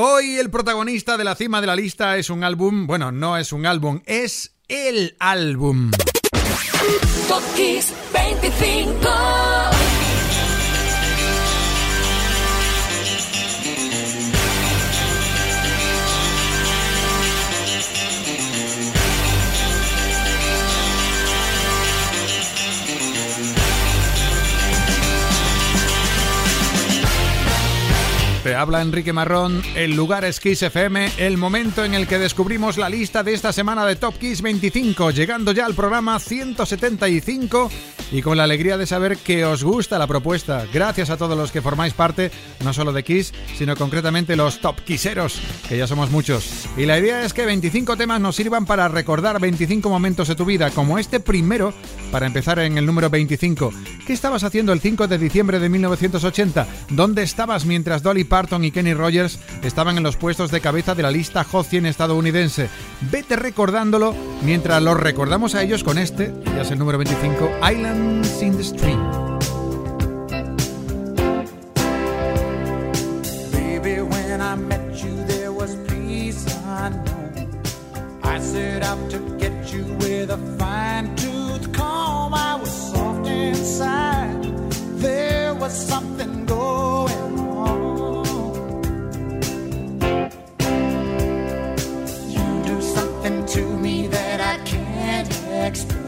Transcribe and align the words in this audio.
Hoy 0.00 0.36
el 0.38 0.48
protagonista 0.48 1.16
de 1.16 1.24
la 1.24 1.34
cima 1.34 1.60
de 1.60 1.66
la 1.66 1.74
lista 1.74 2.18
es 2.18 2.30
un 2.30 2.44
álbum, 2.44 2.86
bueno, 2.86 3.10
no 3.10 3.36
es 3.36 3.52
un 3.52 3.66
álbum, 3.66 4.00
es 4.06 4.54
el 4.68 5.16
álbum. 5.18 5.90
25 8.12 9.57
Te 28.48 28.54
habla 28.54 28.80
Enrique 28.80 29.12
Marrón, 29.12 29.60
el 29.74 29.94
lugar 29.94 30.24
es 30.24 30.40
Kiss 30.40 30.62
FM, 30.62 31.12
el 31.18 31.36
momento 31.36 31.84
en 31.84 31.92
el 31.92 32.06
que 32.06 32.18
descubrimos 32.18 32.78
la 32.78 32.88
lista 32.88 33.22
de 33.22 33.34
esta 33.34 33.52
semana 33.52 33.84
de 33.84 33.94
Top 33.96 34.16
Kiss 34.16 34.40
25, 34.40 35.10
llegando 35.10 35.52
ya 35.52 35.66
al 35.66 35.74
programa 35.74 36.18
175 36.18 37.70
y 38.10 38.22
con 38.22 38.38
la 38.38 38.44
alegría 38.44 38.78
de 38.78 38.86
saber 38.86 39.18
que 39.18 39.44
os 39.44 39.62
gusta 39.62 39.98
la 39.98 40.06
propuesta. 40.06 40.64
Gracias 40.72 41.10
a 41.10 41.18
todos 41.18 41.36
los 41.36 41.52
que 41.52 41.60
formáis 41.60 41.92
parte, 41.92 42.30
no 42.64 42.72
solo 42.72 42.94
de 42.94 43.04
Kiss, 43.04 43.34
sino 43.58 43.76
concretamente 43.76 44.34
los 44.34 44.60
Top 44.60 44.80
Kisseros, 44.80 45.38
que 45.68 45.76
ya 45.76 45.86
somos 45.86 46.10
muchos. 46.10 46.66
Y 46.78 46.86
la 46.86 46.98
idea 46.98 47.26
es 47.26 47.34
que 47.34 47.44
25 47.44 47.98
temas 47.98 48.18
nos 48.18 48.36
sirvan 48.36 48.64
para 48.64 48.88
recordar 48.88 49.38
25 49.42 49.90
momentos 49.90 50.26
de 50.26 50.36
tu 50.36 50.46
vida, 50.46 50.70
como 50.70 50.98
este 50.98 51.20
primero, 51.20 51.74
para 52.10 52.26
empezar 52.26 52.60
en 52.60 52.78
el 52.78 52.86
número 52.86 53.10
25. 53.10 53.74
¿Qué 54.06 54.14
estabas 54.14 54.42
haciendo 54.42 54.72
el 54.72 54.80
5 54.80 55.06
de 55.06 55.18
diciembre 55.18 55.58
de 55.58 55.68
1980? 55.68 56.66
¿Dónde 56.88 57.22
estabas 57.22 57.66
mientras 57.66 58.02
Dolly 58.02 58.24
Parton 58.24 58.37
Barton 58.38 58.64
y 58.64 58.70
Kenny 58.70 58.94
Rogers 58.94 59.40
estaban 59.64 59.96
en 59.96 60.04
los 60.04 60.16
puestos 60.16 60.52
de 60.52 60.60
cabeza 60.60 60.94
de 60.94 61.02
la 61.02 61.10
lista 61.10 61.42
Hot 61.42 61.66
100 61.66 61.86
estadounidense. 61.86 62.68
Vete 63.10 63.34
recordándolo 63.34 64.14
mientras 64.44 64.80
los 64.80 64.96
recordamos 64.96 65.56
a 65.56 65.64
ellos 65.64 65.82
con 65.82 65.98
este, 65.98 66.32
ya 66.54 66.62
es 66.62 66.70
el 66.70 66.78
número 66.78 66.98
25, 66.98 67.50
Islands 67.68 68.40
in 68.40 68.56
the 68.56 68.62
Stream. 68.62 69.00
I 78.22 78.38
set 78.40 78.82
to 79.10 79.18
get 79.38 79.72
you 79.72 79.84
with 79.98 80.30
a 80.30 80.38
fine 80.56 81.16
tooth 81.16 81.72
comb. 81.72 82.28
There 85.00 85.54
was 85.54 85.72
something 85.72 86.46
going 86.46 87.38
to 93.28 93.76
me 93.76 94.06
that 94.06 94.40
I 94.40 94.56
can't 94.64 95.28
explain. 95.66 96.07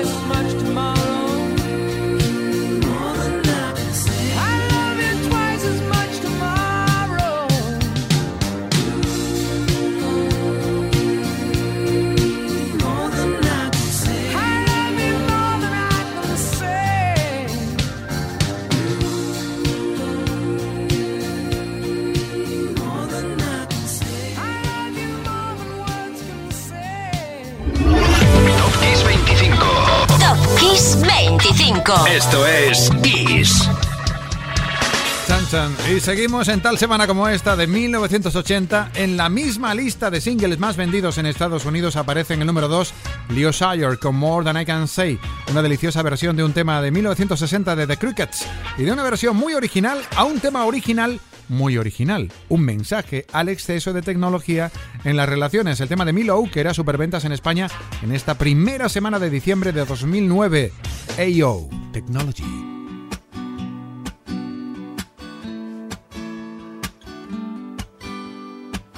As 0.00 0.14
much 0.28 0.52
tomorrow. 0.62 1.27
Esto 31.68 32.46
es 32.46 32.90
Kiss. 33.02 33.68
Chan, 35.26 35.46
chan. 35.50 35.76
Y 35.94 36.00
seguimos 36.00 36.48
en 36.48 36.62
tal 36.62 36.78
semana 36.78 37.06
como 37.06 37.28
esta 37.28 37.56
de 37.56 37.66
1980. 37.66 38.92
En 38.94 39.18
la 39.18 39.28
misma 39.28 39.74
lista 39.74 40.10
de 40.10 40.22
singles 40.22 40.58
más 40.58 40.78
vendidos 40.78 41.18
en 41.18 41.26
Estados 41.26 41.66
Unidos 41.66 41.96
aparece 41.96 42.32
en 42.32 42.40
el 42.40 42.46
número 42.46 42.68
2 42.68 42.94
Leo 43.28 43.52
Sayer 43.52 43.98
con 43.98 44.16
More 44.16 44.46
Than 44.46 44.62
I 44.62 44.64
Can 44.64 44.88
Say, 44.88 45.18
una 45.50 45.60
deliciosa 45.60 46.00
versión 46.00 46.36
de 46.36 46.44
un 46.44 46.54
tema 46.54 46.80
de 46.80 46.90
1960 46.90 47.76
de 47.76 47.86
The 47.86 47.98
Crickets 47.98 48.46
y 48.78 48.84
de 48.84 48.92
una 48.92 49.02
versión 49.02 49.36
muy 49.36 49.52
original 49.52 50.00
a 50.16 50.24
un 50.24 50.40
tema 50.40 50.64
original 50.64 51.20
muy 51.48 51.78
original. 51.78 52.30
Un 52.48 52.62
mensaje 52.62 53.26
al 53.32 53.48
exceso 53.48 53.92
de 53.92 54.02
tecnología 54.02 54.70
en 55.04 55.16
las 55.16 55.28
relaciones. 55.28 55.80
El 55.80 55.88
tema 55.88 56.04
de 56.04 56.12
Milo, 56.12 56.44
que 56.52 56.60
era 56.60 56.74
superventas 56.74 57.24
en 57.24 57.32
España 57.32 57.68
en 58.02 58.12
esta 58.12 58.36
primera 58.36 58.88
semana 58.88 59.18
de 59.18 59.30
diciembre 59.30 59.72
de 59.72 59.84
2009. 59.84 60.72
AO 61.18 61.68
Technology. 61.92 62.77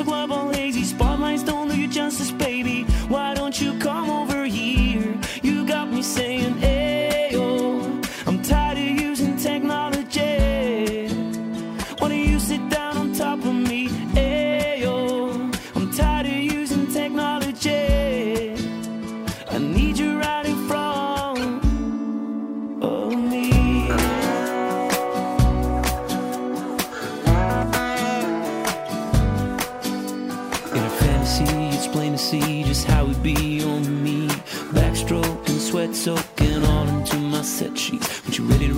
the 0.00 0.10
club 0.10 0.32
all 0.32 0.48
hazy. 0.48 0.82
Spotlights 0.84 1.42
don't 1.42 1.68
do 1.68 1.76
you 1.78 1.86
justice, 1.86 2.30
baby. 2.30 2.84
Why 3.08 3.34
don't 3.34 3.60
you 3.60 3.78
come 3.78 4.08
over 4.10 4.44
here? 4.44 5.18
You 5.42 5.66
got 5.66 5.90
me 5.92 6.02
saying. 6.02 6.59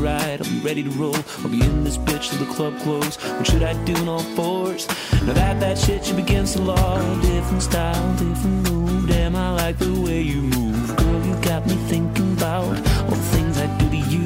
ride, 0.02 0.40
I'm 0.44 0.60
ready 0.62 0.82
to 0.82 0.90
roll. 0.90 1.16
I'll 1.42 1.48
be 1.48 1.60
in 1.62 1.84
this 1.84 1.96
bitch 1.96 2.30
till 2.30 2.44
the 2.44 2.52
club 2.52 2.76
close. 2.80 3.16
What 3.16 3.46
should 3.46 3.62
I 3.62 3.72
do 3.84 3.94
on 3.96 4.08
all 4.08 4.26
fours? 4.36 4.88
Now 5.26 5.34
that 5.34 5.60
that 5.60 5.78
shit 5.78 6.04
shit 6.04 6.16
begins 6.16 6.52
to 6.54 6.62
law. 6.62 6.98
Different 7.20 7.62
style, 7.62 8.12
different 8.16 8.70
move. 8.70 9.08
Damn, 9.08 9.36
I 9.36 9.50
like 9.54 9.78
the 9.78 10.00
way 10.00 10.20
you 10.22 10.42
move. 10.42 10.96
Girl, 10.96 11.26
you 11.26 11.34
got 11.42 11.66
me 11.66 11.76
thinking 11.92 12.32
about 12.32 12.76
all 13.06 13.16
the 13.22 13.28
things 13.34 13.58
I 13.58 13.66
do 13.78 13.88
to 13.90 13.96
you. 13.96 14.24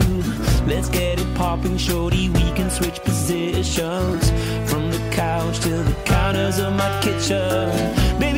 Let's 0.66 0.88
get 0.88 1.21
it 1.21 1.35
poppin', 1.35 1.78
shorty. 1.78 2.28
We 2.30 2.52
can 2.52 2.71
switch 2.71 2.99
positions 3.00 4.30
from 4.71 4.90
the 4.90 4.99
couch 5.12 5.61
to 5.61 5.68
the 5.68 5.95
counters 6.04 6.59
of 6.59 6.73
my 6.73 6.90
kitchen. 7.02 8.18
Baby, 8.18 8.36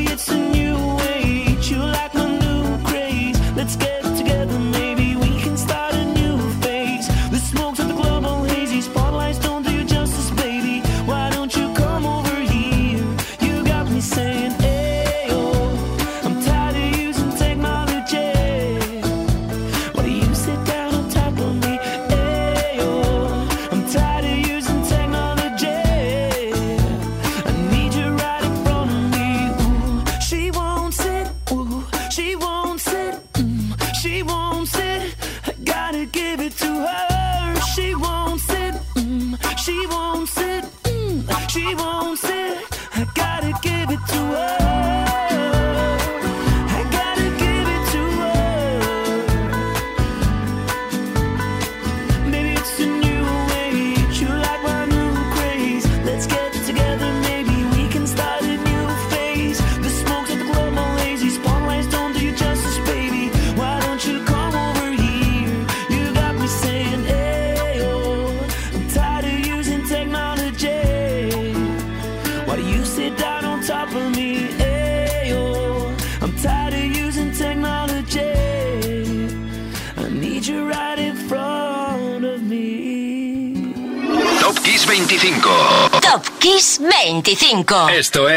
5. 87.64 87.88
Esto 87.90 88.27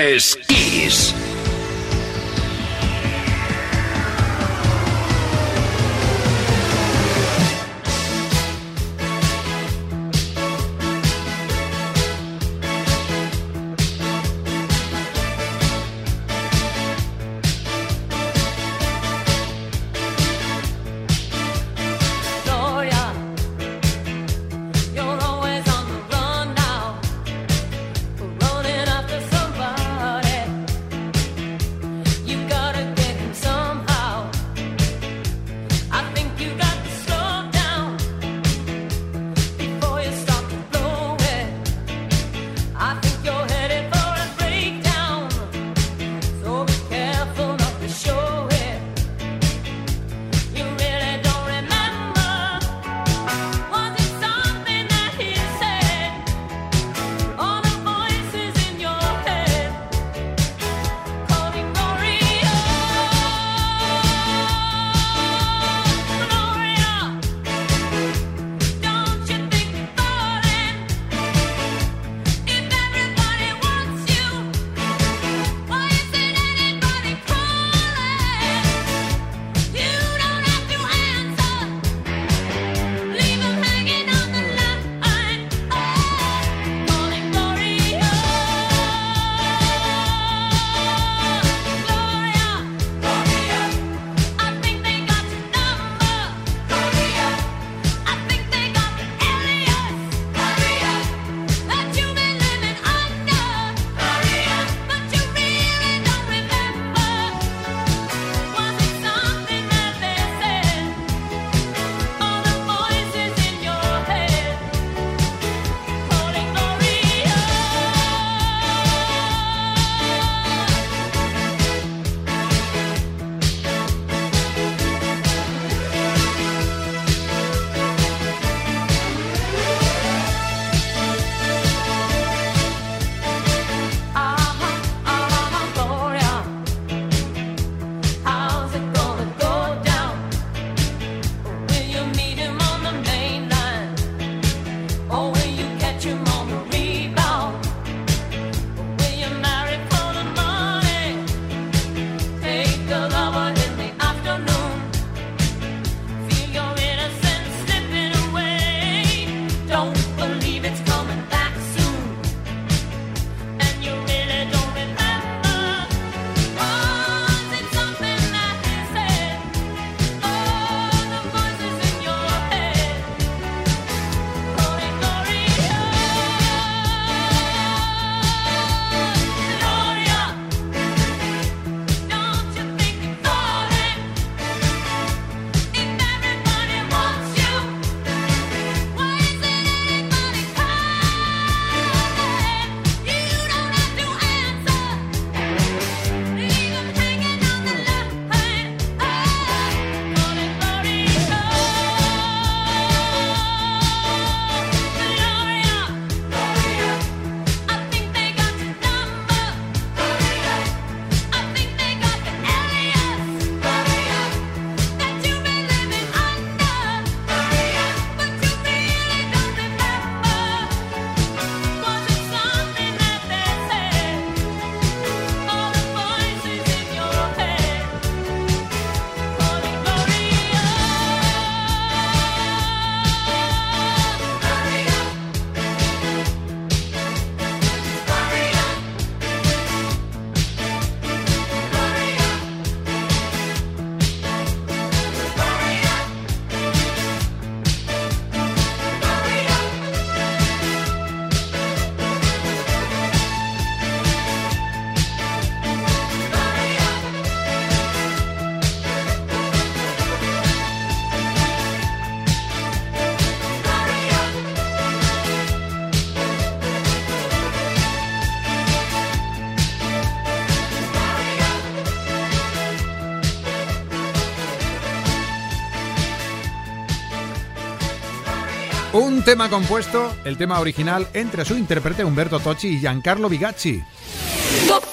Tema 279.25 279.49
compuesto, 279.49 280.11
el 280.25 280.35
tema 280.35 280.59
original, 280.59 281.07
entre 281.13 281.45
su 281.45 281.55
intérprete 281.55 282.03
Humberto 282.03 282.39
Tocci 282.39 282.69
y 282.69 282.79
Giancarlo 282.79 283.29
Bigacci. 283.29 283.81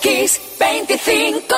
Kiss 0.03 0.41
25. 0.61 1.55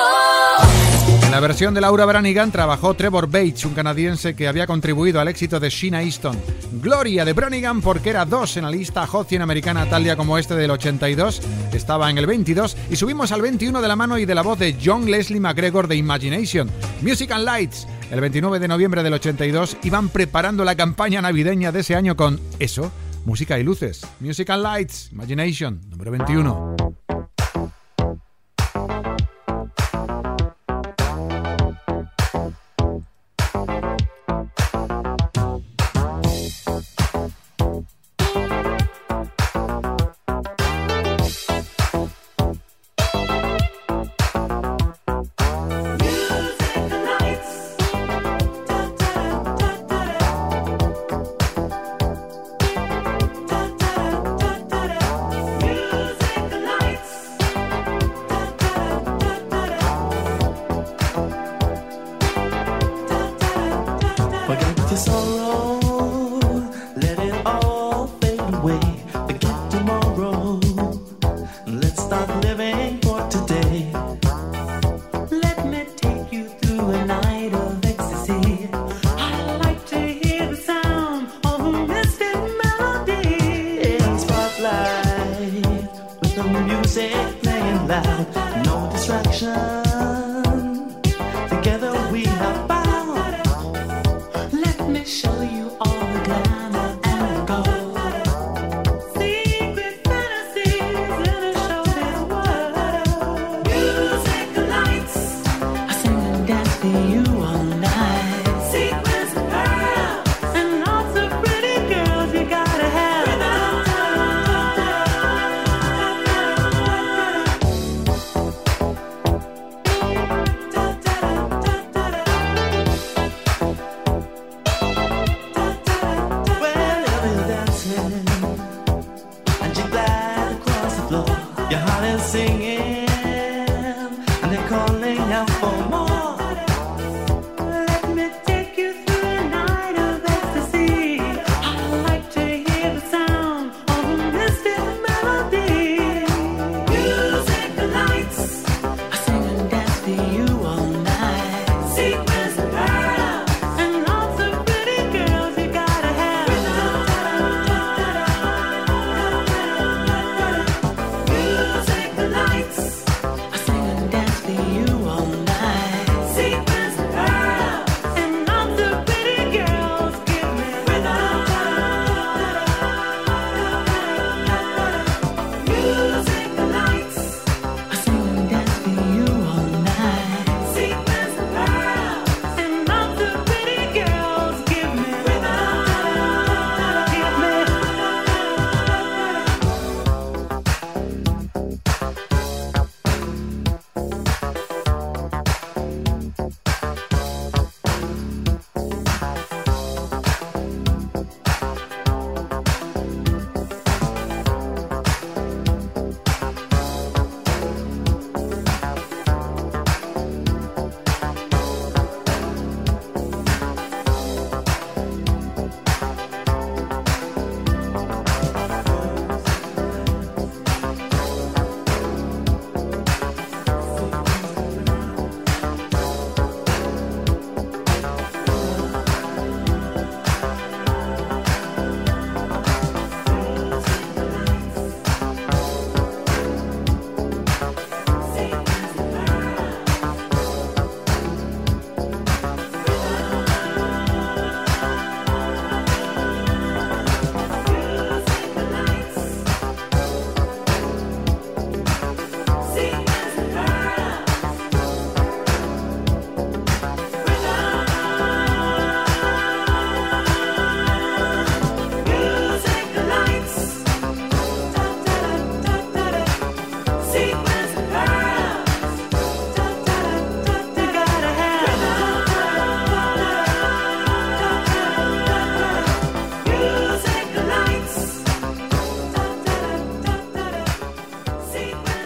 En 1.25 1.31
la 1.31 1.39
versión 1.41 1.73
de 1.73 1.81
Laura 1.81 2.05
Branigan 2.05 2.51
trabajó 2.51 2.93
Trevor 2.93 3.27
Bates, 3.27 3.65
un 3.65 3.73
canadiense 3.73 4.35
que 4.35 4.47
había 4.47 4.67
contribuido 4.67 5.19
al 5.19 5.27
éxito 5.27 5.59
de 5.59 5.69
Sheena 5.69 6.01
Easton. 6.01 6.39
Gloria 6.81 7.25
de 7.25 7.33
Branigan 7.33 7.81
porque 7.81 8.09
era 8.09 8.25
dos 8.25 8.55
en 8.55 8.63
la 8.63 8.71
lista 8.71 9.05
Hot 9.05 9.27
100 9.27 9.41
americana 9.41 9.89
tal 9.89 10.03
día 10.03 10.15
como 10.15 10.37
este 10.37 10.55
del 10.55 10.71
82, 10.71 11.41
estaba 11.73 12.09
en 12.09 12.17
el 12.17 12.25
22 12.25 12.77
y 12.89 12.95
subimos 12.95 13.31
al 13.31 13.41
21 13.41 13.81
de 13.81 13.87
la 13.87 13.95
mano 13.95 14.17
y 14.17 14.25
de 14.25 14.35
la 14.35 14.43
voz 14.43 14.57
de 14.57 14.77
John 14.83 15.11
Leslie 15.11 15.41
McGregor 15.41 15.87
de 15.87 15.97
Imagination. 15.97 16.71
Music 17.01 17.31
and 17.31 17.43
Lights 17.43 17.85
el 18.11 18.19
29 18.19 18.59
de 18.59 18.67
noviembre 18.67 19.03
del 19.03 19.13
82, 19.13 19.77
iban 19.83 20.09
preparando 20.09 20.65
la 20.65 20.75
campaña 20.75 21.21
navideña 21.21 21.71
de 21.71 21.79
ese 21.79 21.95
año 21.95 22.17
con 22.17 22.39
eso, 22.59 22.91
música 23.25 23.57
y 23.57 23.63
luces, 23.63 24.05
Music 24.19 24.49
and 24.49 24.63
Lights, 24.63 25.09
Imagination, 25.13 25.79
número 25.89 26.11
21. 26.11 26.70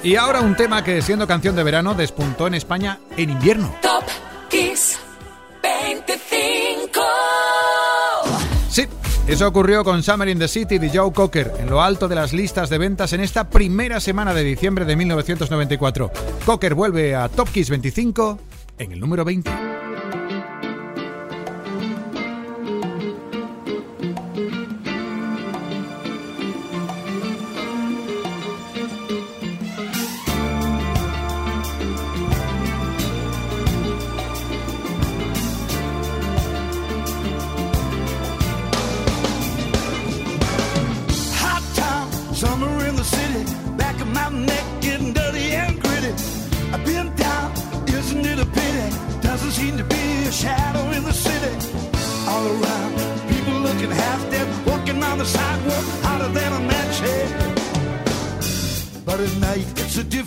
Y 0.05 0.17
ahora 0.17 0.41
un 0.41 0.55
tema 0.55 0.83
que, 0.83 1.01
siendo 1.01 1.25
canción 1.25 1.55
de 1.55 1.63
verano, 1.63 1.95
despuntó 1.95 2.45
en 2.45 2.53
España 2.53 2.99
en 3.17 3.31
invierno. 3.31 3.75
Top 3.81 4.03
Kiss 4.51 4.99
25. 5.63 7.01
Sí, 8.69 8.85
eso 9.27 9.47
ocurrió 9.47 9.83
con 9.83 10.03
Summer 10.03 10.29
in 10.29 10.37
the 10.37 10.47
City 10.47 10.77
de 10.77 10.95
Joe 10.95 11.11
Cocker, 11.11 11.53
en 11.57 11.71
lo 11.71 11.81
alto 11.81 12.07
de 12.07 12.13
las 12.13 12.33
listas 12.33 12.69
de 12.69 12.77
ventas 12.77 13.13
en 13.13 13.21
esta 13.21 13.49
primera 13.49 13.99
semana 13.99 14.35
de 14.35 14.43
diciembre 14.43 14.85
de 14.85 14.95
1994. 14.95 16.11
Cocker 16.45 16.75
vuelve 16.75 17.15
a 17.15 17.27
Top 17.27 17.49
Kiss 17.49 17.71
25 17.71 18.37
en 18.77 18.91
el 18.91 18.99
número 18.99 19.25
20. 19.25 19.74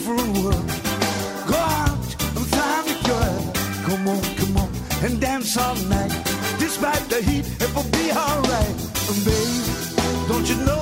from 0.09 0.33
work. 0.43 0.67
Go 1.47 1.57
out 1.57 2.01
and 2.37 2.47
find 2.57 2.87
a 2.95 2.97
girl. 3.09 3.43
Come 3.87 4.09
on, 4.09 4.23
come 4.39 4.57
on, 4.57 4.71
and 5.05 5.21
dance 5.21 5.57
all 5.59 5.77
night. 5.97 6.13
Despite 6.59 7.05
the 7.11 7.21
heat, 7.21 7.47
it 7.61 7.71
will 7.75 7.91
be 7.99 8.11
alright. 8.11 8.77
And 9.11 9.19
babe, 9.27 10.29
don't 10.29 10.49
you 10.49 10.57
know? 10.65 10.78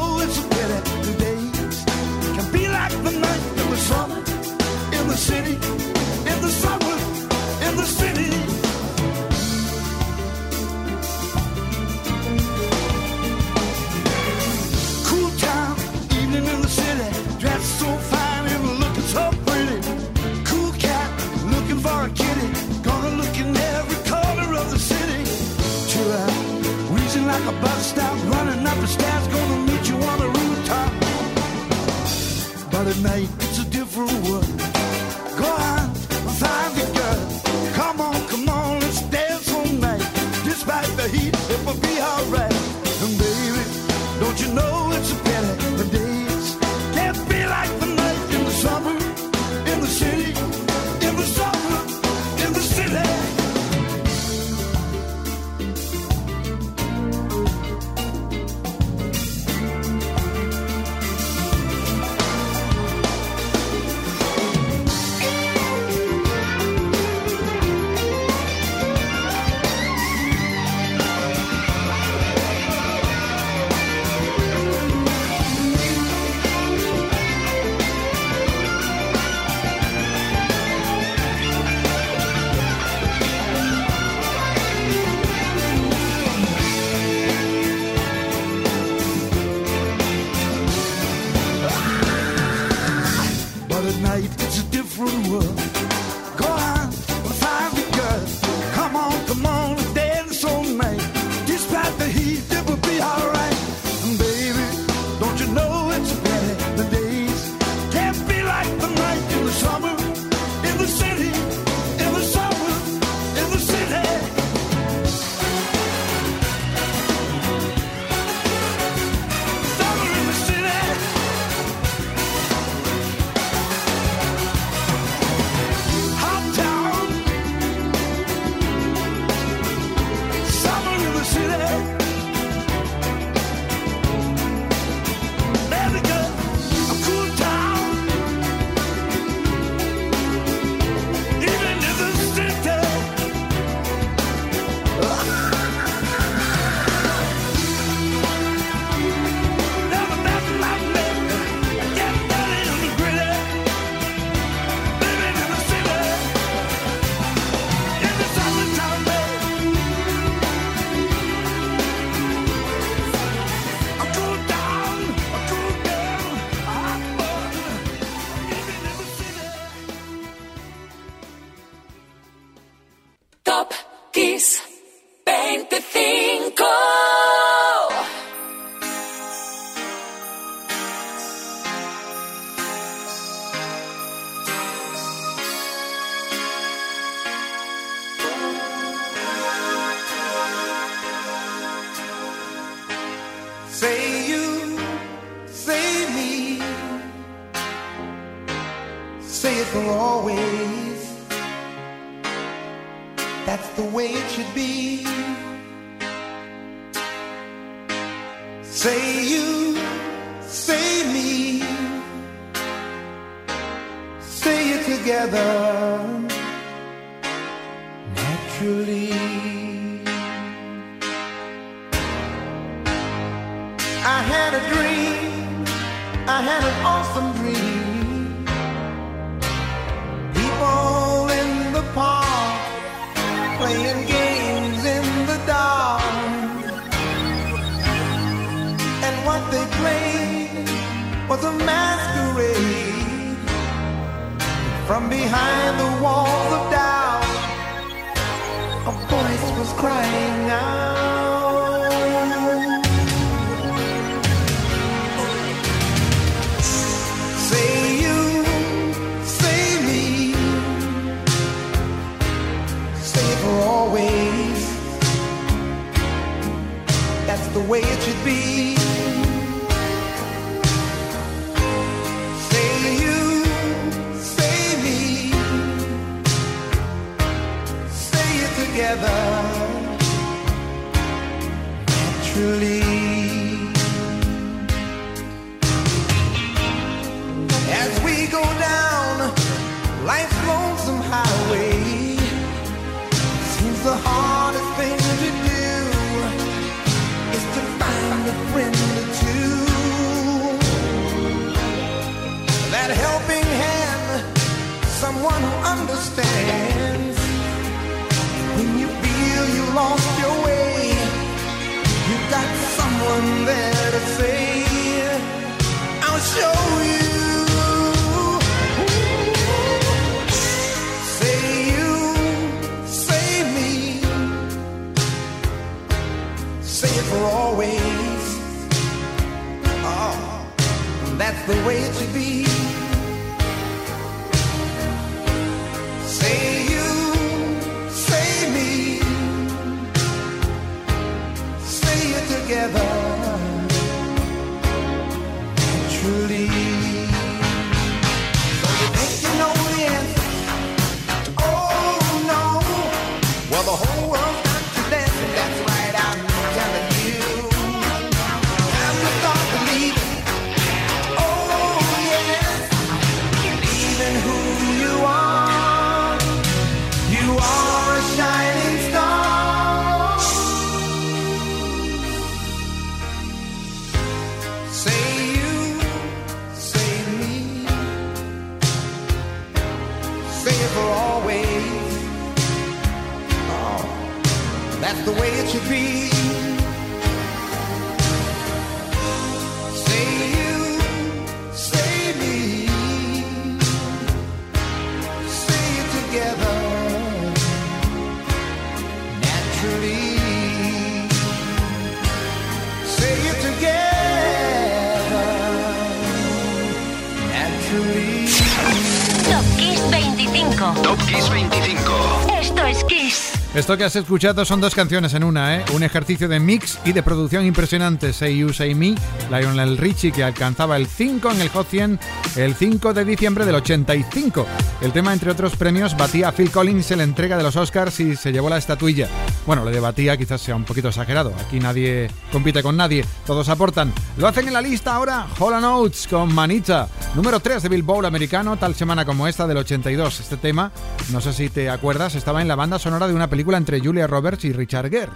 Esto 413.77 413.83
que 413.83 413.89
has 413.89 413.97
escuchado 413.97 414.43
son 414.47 414.62
dos 414.62 414.75
canciones 414.75 415.12
en 415.12 415.23
una, 415.23 415.59
¿eh? 415.59 415.65
Un 415.75 415.83
ejercicio 415.83 416.29
de 416.29 416.41
mix 416.41 416.79
y 416.87 416.93
de 416.93 417.03
producción 417.03 417.45
impresionante. 417.45 418.15
Say 418.15 418.39
You, 418.39 418.55
Say 418.55 418.75
Me, 418.75 418.95
Lionel 419.31 419.77
Richie, 419.77 420.12
que 420.12 420.25
alcanzaba 420.25 420.79
el 420.79 420.87
5 420.87 421.33
en 421.33 421.43
el 421.43 421.51
Hot 421.51 421.69
100 421.69 422.01
el 422.37 422.55
5 422.55 422.95
de 422.95 423.05
diciembre 423.05 423.45
del 423.45 423.57
85. 423.57 424.47
El 424.81 424.93
tema, 424.93 425.12
entre 425.12 425.31
otros 425.31 425.57
premios, 425.57 425.95
batía 425.95 426.29
a 426.29 426.33
Phil 426.33 426.51
Collins 426.51 426.91
en 426.91 426.99
la 426.99 427.05
entrega 427.05 427.37
de 427.37 427.43
los 427.43 427.55
Oscars 427.57 428.01
y 428.01 428.17
se 428.17 428.33
llevó 428.33 428.49
la 428.49 428.57
estatuilla. 428.57 429.09
Bueno, 429.47 429.62
lo 429.62 429.71
de 429.71 429.81
batía 429.81 430.17
quizás 430.17 430.41
sea 430.41 430.57
un 430.57 430.65
poquito 430.65 430.89
exagerado. 430.89 431.35
Aquí 431.47 431.61
nadie 431.61 432.11
compite 432.33 432.62
con 432.62 432.79
nadie, 432.79 433.05
todos 433.27 433.49
aportan. 433.51 433.93
Lo 434.17 434.27
hacen 434.27 434.47
en 434.47 434.55
la 434.55 434.62
lista 434.62 434.95
ahora 434.95 435.27
Holland 435.39 435.65
Oates 435.65 436.07
con 436.09 436.35
Manita, 436.35 436.89
número 437.15 437.41
3 437.41 437.62
de 437.62 437.69
Billboard 437.69 438.07
americano, 438.07 438.57
tal 438.57 438.75
semana 438.75 439.05
como 439.05 439.29
esta 439.29 439.47
del 439.47 439.59
82. 439.59 440.21
Este 440.21 440.39
tema, 440.39 440.73
no 441.12 441.21
sé 441.21 441.35
si 441.35 441.51
te 441.51 441.69
acuerdas, 441.69 442.15
estaba 442.15 442.41
en 442.41 442.49
la 442.49 442.55
banda 442.55 442.79
sonora 442.79 443.07
de 443.07 443.15
una 443.15 443.29
película 443.29 443.59
Julia 443.83 444.07
Roberts 444.07 444.44
y 444.44 444.52
Richard 444.52 444.90
Gere. 444.90 445.12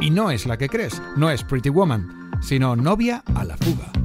Y 0.00 0.10
no 0.10 0.30
es 0.30 0.46
la 0.46 0.58
que 0.58 0.68
crees, 0.68 1.00
no 1.16 1.30
es 1.30 1.42
Pretty 1.42 1.70
Woman, 1.70 2.30
sino 2.40 2.76
Novia 2.76 3.22
a 3.34 3.44
la 3.44 3.56
fuga. 3.56 3.95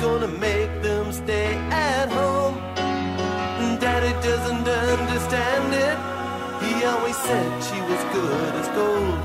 gonna 0.00 0.28
make 0.28 0.82
them 0.82 1.12
stay 1.12 1.54
at 1.70 2.08
home. 2.08 2.56
Daddy 3.80 4.12
doesn't 4.26 4.66
understand 4.66 5.74
it. 5.74 5.98
He 6.64 6.84
always 6.84 7.16
said 7.16 7.48
she 7.68 7.80
was 7.90 8.02
good 8.12 8.54
as 8.60 8.68
gold. 8.68 9.20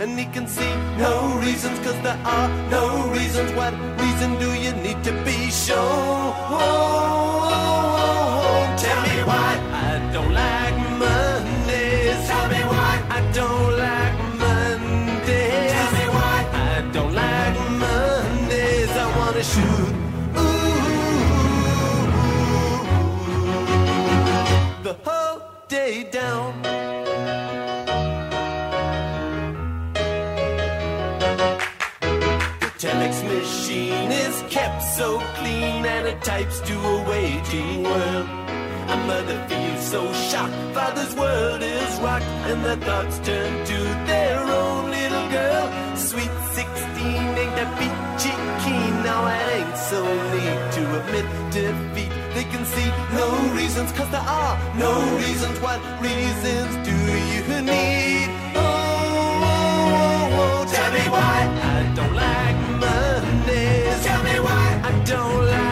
And 0.00 0.18
he 0.18 0.26
can 0.26 0.46
see 0.46 0.72
no 0.98 1.38
reasons, 1.44 1.78
cause 1.80 2.00
there 2.02 2.20
are 2.24 2.48
no 2.70 3.10
reasons. 3.12 3.52
What 3.52 3.74
reason 4.00 4.38
do 4.38 4.50
you 4.54 4.72
need 4.72 5.02
to 5.04 5.12
be 5.24 5.50
shown? 5.50 6.34
Oh, 6.50 7.50
oh, 7.56 8.42
oh, 8.42 8.76
Tell 8.78 9.02
me 9.02 9.22
why. 9.24 9.69
day 25.80 26.02
down. 26.20 26.50
The 32.62 32.70
telex 32.82 33.14
machine 33.34 34.10
is 34.26 34.36
kept 34.56 34.82
so 34.98 35.08
clean 35.38 35.80
and 35.94 36.04
it 36.12 36.20
types 36.32 36.58
to 36.68 36.74
a 36.94 36.96
waiting 37.12 37.82
world. 37.90 38.28
A 38.94 38.96
mother 39.10 39.38
feels 39.48 39.82
so 39.94 40.00
shocked, 40.28 40.58
father's 40.76 41.14
world 41.22 41.62
is 41.62 41.92
rocked, 42.06 42.30
and 42.50 42.60
the 42.68 42.76
thoughts 42.86 43.16
turn 43.28 43.52
to 43.72 43.78
their 44.10 44.38
own 44.62 44.82
little 44.96 45.26
girl. 45.36 45.66
Sweet 46.08 46.34
16 46.58 47.40
ain't 47.42 47.54
that 47.58 47.70
bitchy 47.78 48.34
keen, 48.62 48.94
now 49.08 49.20
I 49.38 49.42
ain't 49.58 49.78
so 49.90 50.00
neat 50.32 50.62
to 50.76 50.82
admit 50.98 51.28
defeat 51.54 51.89
can 52.50 52.64
see 52.64 52.88
no 53.12 53.28
reasons, 53.54 53.92
cause 53.92 54.10
there 54.10 54.20
are 54.20 54.54
no 54.76 54.92
reasons. 55.16 55.58
What 55.60 55.80
reasons 56.02 56.72
do 56.88 56.96
you 57.32 57.62
need? 57.62 58.28
Oh, 58.56 58.62
oh, 58.62 59.52
oh, 59.52 60.40
oh. 60.40 60.72
tell 60.74 60.90
me 60.92 61.04
why 61.14 61.38
I 61.76 61.94
don't 61.94 62.14
like 62.14 62.56
Mondays. 62.84 64.04
Tell 64.04 64.22
me 64.24 64.36
why 64.40 64.80
I 64.84 65.04
don't 65.04 65.46
like. 65.46 65.69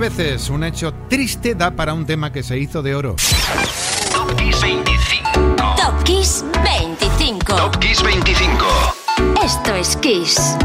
Veces 0.00 0.48
un 0.48 0.64
hecho 0.64 0.94
triste 1.10 1.54
da 1.54 1.72
para 1.72 1.92
un 1.92 2.06
tema 2.06 2.32
que 2.32 2.42
se 2.42 2.58
hizo 2.58 2.82
de 2.82 2.94
oro. 2.94 3.16
Top 4.10 4.34
Kiss 4.34 4.58
25. 4.62 5.74
Top 5.76 6.02
Kiss 6.04 6.42
25. 6.64 7.54
Top 7.54 7.78
Kiss 7.78 8.02
25. 8.02 8.64
Esto 9.44 9.74
es 9.74 9.96
Kiss. 9.98 10.56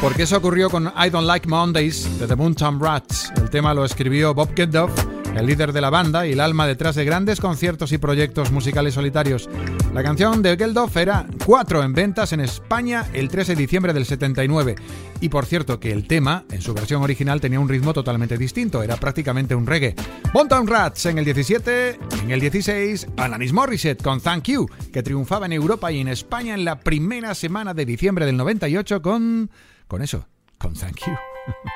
Porque 0.00 0.24
eso 0.24 0.36
ocurrió 0.36 0.68
con 0.68 0.92
I 1.00 1.10
Don't 1.10 1.28
Like 1.28 1.48
Mondays 1.48 2.18
de 2.18 2.26
The 2.26 2.34
Moontown 2.34 2.80
Rats. 2.80 3.32
El 3.36 3.50
tema 3.50 3.72
lo 3.72 3.84
escribió 3.84 4.34
Bob 4.34 4.52
Geldof, 4.56 4.90
el 5.36 5.46
líder 5.46 5.72
de 5.72 5.80
la 5.80 5.90
banda 5.90 6.26
y 6.26 6.32
el 6.32 6.40
alma 6.40 6.66
detrás 6.66 6.96
de 6.96 7.04
grandes 7.04 7.40
conciertos 7.40 7.92
y 7.92 7.98
proyectos 7.98 8.50
musicales 8.50 8.94
solitarios. 8.94 9.48
La 9.96 10.02
canción 10.02 10.42
de 10.42 10.58
Geldof 10.58 10.94
era 10.98 11.26
4 11.46 11.82
en 11.82 11.94
ventas 11.94 12.34
en 12.34 12.40
España 12.40 13.06
el 13.14 13.30
13 13.30 13.54
de 13.54 13.62
diciembre 13.62 13.94
del 13.94 14.04
79. 14.04 14.74
Y 15.22 15.30
por 15.30 15.46
cierto 15.46 15.80
que 15.80 15.90
el 15.90 16.06
tema, 16.06 16.44
en 16.50 16.60
su 16.60 16.74
versión 16.74 17.02
original, 17.02 17.40
tenía 17.40 17.58
un 17.58 17.66
ritmo 17.66 17.94
totalmente 17.94 18.36
distinto, 18.36 18.82
era 18.82 18.98
prácticamente 18.98 19.54
un 19.54 19.66
reggae. 19.66 19.94
Mountain 20.34 20.66
Rats 20.66 21.06
en 21.06 21.16
el 21.16 21.24
17, 21.24 21.98
en 22.24 22.30
el 22.30 22.40
16, 22.40 23.06
Alanis 23.16 23.54
Morissette 23.54 24.02
con 24.02 24.20
Thank 24.20 24.48
You, 24.48 24.68
que 24.92 25.02
triunfaba 25.02 25.46
en 25.46 25.54
Europa 25.54 25.90
y 25.90 26.00
en 26.00 26.08
España 26.08 26.52
en 26.52 26.66
la 26.66 26.78
primera 26.78 27.34
semana 27.34 27.72
de 27.72 27.86
diciembre 27.86 28.26
del 28.26 28.36
98 28.36 29.00
con... 29.00 29.50
con 29.88 30.02
eso, 30.02 30.26
con 30.58 30.74
Thank 30.74 31.06
You. 31.06 31.14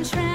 I'm 0.00 0.06
trying. 0.06 0.29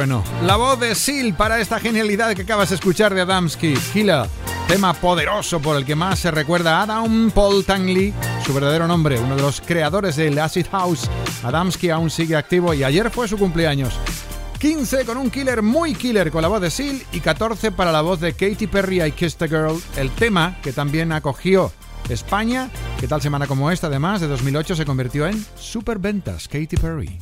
bueno. 0.00 0.24
La 0.46 0.56
voz 0.56 0.80
de 0.80 0.94
Seal 0.94 1.34
para 1.34 1.60
esta 1.60 1.78
genialidad 1.78 2.32
que 2.32 2.40
acabas 2.40 2.70
de 2.70 2.76
escuchar 2.76 3.12
de 3.14 3.20
Adamski, 3.20 3.76
Gila. 3.76 4.28
Tema 4.66 4.94
poderoso 4.94 5.60
por 5.60 5.76
el 5.76 5.84
que 5.84 5.94
más 5.94 6.20
se 6.20 6.30
recuerda 6.30 6.78
a 6.78 6.84
Adam 6.84 7.30
Paul 7.30 7.66
Tangley, 7.66 8.14
su 8.46 8.54
verdadero 8.54 8.88
nombre, 8.88 9.20
uno 9.20 9.36
de 9.36 9.42
los 9.42 9.60
creadores 9.60 10.16
del 10.16 10.38
Acid 10.38 10.68
House. 10.70 11.10
Adamski 11.42 11.90
aún 11.90 12.08
sigue 12.08 12.34
activo 12.34 12.72
y 12.72 12.82
ayer 12.82 13.10
fue 13.10 13.28
su 13.28 13.36
cumpleaños. 13.36 13.92
15 14.58 15.04
con 15.04 15.18
un 15.18 15.30
killer 15.30 15.60
muy 15.60 15.94
killer 15.94 16.30
con 16.30 16.40
la 16.40 16.48
voz 16.48 16.62
de 16.62 16.70
Seal 16.70 17.02
y 17.12 17.20
14 17.20 17.70
para 17.70 17.92
la 17.92 18.00
voz 18.00 18.20
de 18.20 18.32
Katy 18.32 18.68
Perry, 18.68 19.02
I 19.02 19.12
Kiss 19.12 19.36
the 19.36 19.48
Girl, 19.48 19.78
el 19.98 20.10
tema 20.12 20.56
que 20.62 20.72
también 20.72 21.12
acogió 21.12 21.72
España, 22.08 22.70
que 22.98 23.06
tal 23.06 23.20
semana 23.20 23.46
como 23.46 23.70
esta 23.70 23.88
además 23.88 24.22
de 24.22 24.28
2008 24.28 24.76
se 24.76 24.86
convirtió 24.86 25.26
en 25.26 25.44
superventas, 25.58 26.48
Katy 26.48 26.76
Perry. 26.76 27.18